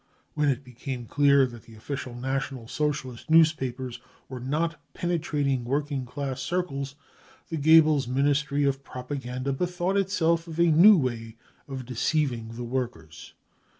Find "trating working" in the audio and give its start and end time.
5.19-6.07